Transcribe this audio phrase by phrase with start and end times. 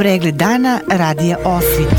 [0.00, 1.94] Pregled dana radija Osvit.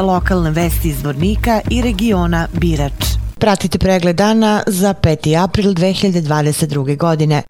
[0.00, 3.04] Lokalne vesti iz Vornika i regiona Birač.
[3.38, 5.42] Pratite pregled dana za 5.
[5.44, 6.96] april 2022.
[6.96, 7.42] godine.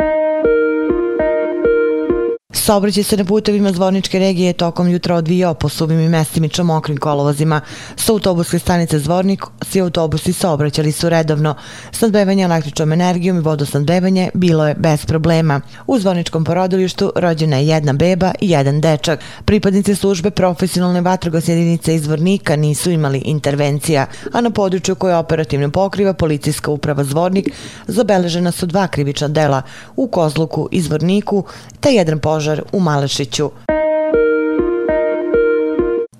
[2.60, 7.60] Saobraćaj se na putevima Zvorničke regije tokom jutra odvijao po suvim i mestimično mokrim kolovozima.
[7.96, 11.54] Sa autobuske stanice Zvornik svi autobusi saobraćali su redovno.
[11.92, 15.60] Snadbevanje električnom energijom i vodosnadbevanje bilo je bez problema.
[15.86, 19.20] U Zvorničkom porodilištu rođena je jedna beba i jedan dečak.
[19.44, 25.70] Pripadnici službe profesionalne vatrogas jedinice iz Zvornika nisu imali intervencija, a na području koje operativno
[25.70, 27.48] pokriva policijska uprava Zvornik
[27.86, 29.62] zabeležena su dva krivična dela
[29.96, 31.44] u Kozluku i Zvorniku
[31.80, 33.50] te jedan požar u Malešiću.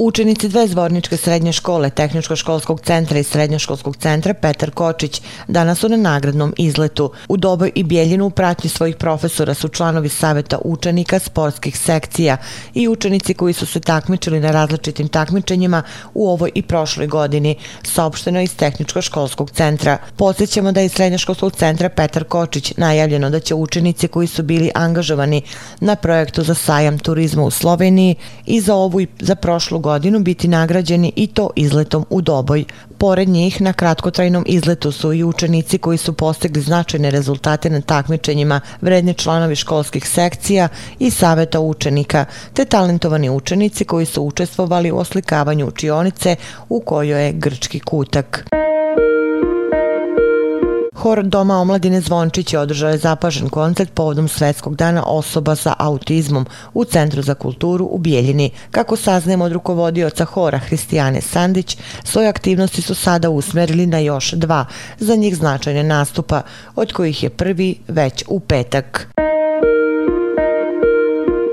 [0.02, 5.96] Učenici dve zvorničke srednje škole, Tehničko-školskog centra i Srednjoškolskog centra Petar Kočić danas su na
[5.96, 7.12] nagradnom izletu.
[7.28, 12.36] U Doboj i Bijeljinu u pratnji svojih profesora su članovi saveta učenika sportskih sekcija
[12.74, 15.82] i učenici koji su se takmičili na različitim takmičenjima
[16.14, 19.98] u ovoj i prošloj godini, saopšteno iz Tehničko-školskog centra.
[20.16, 24.70] Podsećamo da je iz Srednjoškolskog centra Petar Kočić najavljeno da će učenici koji su bili
[24.74, 25.42] angažovani
[25.80, 28.14] na projektu za sajam turizma u Sloveniji
[28.46, 32.64] i za ovu i za prošlu godinu godinu biti nagrađeni i to izletom u Doboj.
[32.98, 38.60] Pored njih, na kratkotrajnom izletu su i učenici koji su postigli značajne rezultate na takmičenjima,
[38.80, 45.66] vredni članovi školskih sekcija i saveta učenika, te talentovani učenici koji su učestvovali u oslikavanju
[45.66, 46.36] učionice
[46.68, 48.59] u kojoj je grčki kutak.
[51.00, 56.46] Hor Doma omladine Zvončić je održao je zapažen koncert povodom Svetskog dana osoba sa autizmom
[56.74, 58.50] u Centru za kulturu u Bijeljini.
[58.70, 64.66] Kako saznajemo od rukovodioca Hora Hristijane Sandić, svoje aktivnosti su sada usmerili na još dva,
[64.98, 66.42] za njih značajne nastupa,
[66.76, 69.08] od kojih je prvi već u petak.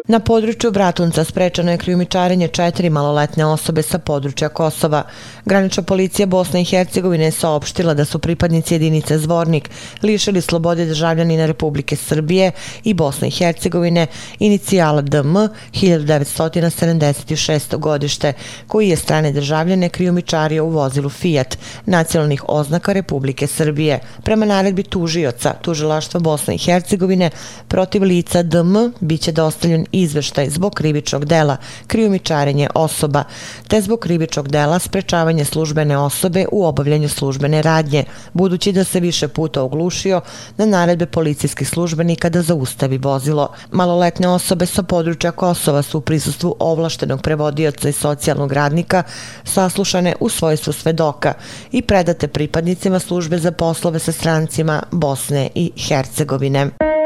[0.08, 5.04] Na području Bratunca sprečano je krijumičarenje četiri maloletne osobe sa područja Kosova.
[5.46, 9.70] Granična policija Bosne i Hercegovine je saopštila da su pripadnici jedinice Zvornik
[10.04, 12.52] lišili slobode državljanina Republike Srbije
[12.84, 14.08] i Bosne i Hercegovine
[14.40, 15.36] inicijala DM
[15.74, 17.78] 1976.
[17.78, 18.34] godište,
[18.68, 24.00] koji je strane državljane krijumičario u vozilu Fiat, nacionalnih oznaka Republike Srbije.
[24.24, 27.30] Prema naredbi tužioca, tužilaštva Bosne i Hercegovine,
[27.68, 33.24] protiv lica DM biće dostavljen izveštaj zbog krivičnog dela krijumičarenje osoba,
[33.68, 38.04] te zbog krivičnog dela sprečavanje službene osobe u obavljanju službene radnje,
[38.34, 40.22] budući da se više puta oglušio
[40.58, 43.50] na naredbe policijskih službenika da zaustavi vozilo.
[43.72, 49.04] Maloletne osobe sa područja Kosova su u prisustvu ovlaštenog prevodioca i socijalnog radnika
[49.44, 51.34] saslušane u svojstvu svedoka
[51.72, 56.97] i predate pripadnicima službe za poslove sa strancima Bosne i Hercegovine.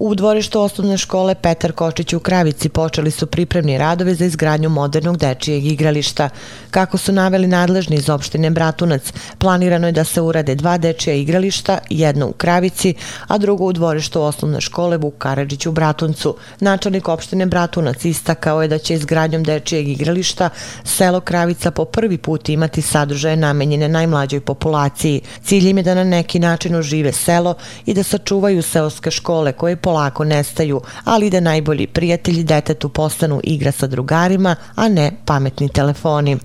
[0.00, 5.16] U dvorištu osnovne škole Petar Kočić u Kravici počeli su pripremni radovi za izgradnju modernog
[5.16, 6.28] dečijeg igrališta.
[6.70, 11.78] Kako su naveli nadležni iz opštine Bratunac, planirano je da se urade dva dečija igrališta,
[11.90, 12.94] jedno u Kravici,
[13.26, 16.36] a drugo u dvorištu osnovne škole Vuk Karadžić u Bratuncu.
[16.60, 20.50] Načelnik opštine Bratunac istakao je da će izgradnjom dečijeg igrališta
[20.84, 25.20] selo Kravica po prvi put imati sadržaje namenjene najmlađoj populaciji.
[25.44, 27.54] Cilj im je da na neki način ožive selo
[27.86, 33.72] i da sačuvaju seoske škole koje polako nestaju, ali da najbolji prijatelji detetu postanu igra
[33.72, 36.36] sa drugarima, a ne pametni telefoni.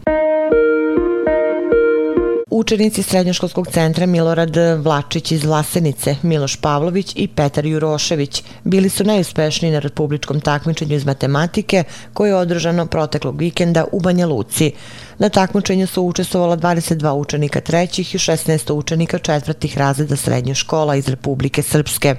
[2.50, 9.72] Učenici Srednjoškolskog centra Milorad Vlačić iz Vlasenice, Miloš Pavlović i Petar Jurošević bili su najuspešniji
[9.72, 11.84] na republičkom takmičenju iz matematike
[12.14, 14.72] koje je održano proteklog vikenda u Banja Luci.
[15.18, 21.08] Na takmičenju su učestvovala 22 učenika trećih i 16 učenika četvrtih razreda srednje škola iz
[21.08, 22.16] Republike Srpske.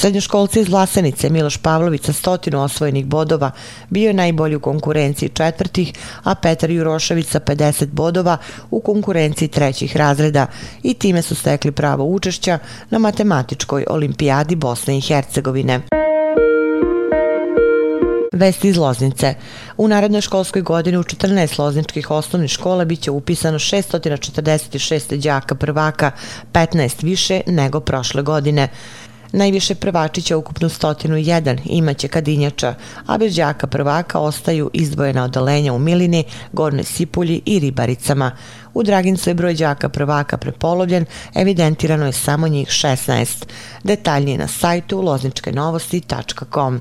[0.00, 3.50] Srednjoškolci iz Vlasenice Miloš Pavlović sa stotinu osvojenih bodova
[3.90, 5.92] bio je najbolji u konkurenciji četvrtih,
[6.24, 8.36] a Petar Jurošević sa 50 bodova
[8.70, 10.46] u konkurenciji trećih razreda
[10.82, 12.58] i time su stekli pravo učešća
[12.90, 15.80] na matematičkoj olimpijadi Bosne i Hercegovine.
[18.32, 19.34] Vesti iz Loznice.
[19.76, 26.10] U narednoj školskoj godini u 14 lozničkih osnovnih škola biće upisano 646 đaka prvaka,
[26.52, 28.68] 15 više nego prošle godine.
[29.32, 32.74] Najviše prvačića ukupno 101 imaće Kadinjača,
[33.06, 38.36] a bez džaka prvaka ostaju izdvojena odalenja u Milini, Gornoj Sipulji i Ribaricama.
[38.74, 41.04] U Dragincu je broj džaka prvaka prepolovljen,
[41.34, 43.44] evidentirano je samo njih 16.
[43.84, 46.80] Detaljnije na sajtu lozničkenovosti.com.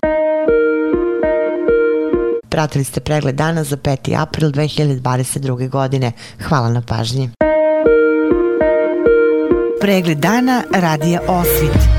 [2.50, 4.22] Pratili ste pregled dana za 5.
[4.22, 5.69] april 2022.
[5.69, 6.12] godine.
[6.44, 7.30] Hvala na pažnji.
[9.81, 11.99] Pregled dana radija Osvit